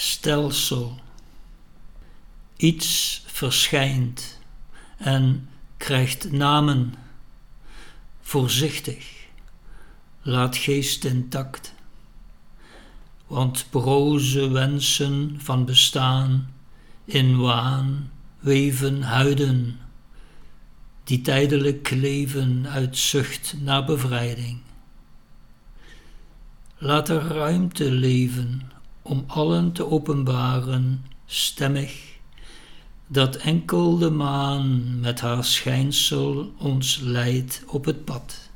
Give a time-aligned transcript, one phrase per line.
[0.00, 1.00] stelsel.
[2.56, 4.38] Iets verschijnt
[4.96, 6.94] en krijgt namen.
[8.20, 9.26] Voorzichtig,
[10.22, 11.74] laat geest intact.
[13.26, 16.54] Want broze wensen van bestaan
[17.04, 19.78] in waan weven huiden,
[21.04, 24.60] die tijdelijk kleven uit zucht naar bevrijding.
[26.78, 28.70] Laat er ruimte leven
[29.02, 32.18] om allen te openbaren, stemmig,
[33.06, 38.48] dat enkel de maan met haar schijnsel ons leidt op het pad.